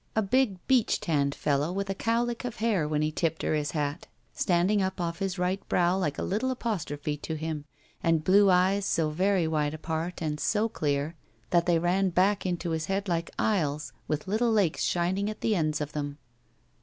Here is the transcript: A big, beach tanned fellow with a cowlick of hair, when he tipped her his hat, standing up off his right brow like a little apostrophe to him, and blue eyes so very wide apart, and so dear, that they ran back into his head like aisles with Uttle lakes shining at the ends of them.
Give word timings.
A 0.15 0.23
big, 0.23 0.57
beach 0.65 0.99
tanned 0.99 1.35
fellow 1.35 1.71
with 1.71 1.87
a 1.87 1.93
cowlick 1.93 2.43
of 2.43 2.55
hair, 2.55 2.87
when 2.87 3.03
he 3.03 3.11
tipped 3.11 3.43
her 3.43 3.53
his 3.53 3.69
hat, 3.69 4.07
standing 4.33 4.81
up 4.81 4.99
off 4.99 5.19
his 5.19 5.37
right 5.37 5.61
brow 5.69 5.95
like 5.95 6.17
a 6.17 6.23
little 6.23 6.49
apostrophe 6.49 7.15
to 7.17 7.35
him, 7.35 7.65
and 8.01 8.23
blue 8.23 8.49
eyes 8.49 8.83
so 8.83 9.11
very 9.11 9.47
wide 9.47 9.75
apart, 9.75 10.19
and 10.19 10.39
so 10.39 10.67
dear, 10.69 11.13
that 11.51 11.67
they 11.67 11.77
ran 11.77 12.09
back 12.09 12.47
into 12.47 12.71
his 12.71 12.87
head 12.87 13.07
like 13.07 13.29
aisles 13.37 13.93
with 14.07 14.25
Uttle 14.25 14.51
lakes 14.51 14.81
shining 14.85 15.29
at 15.29 15.41
the 15.41 15.53
ends 15.55 15.79
of 15.79 15.91
them. 15.91 16.17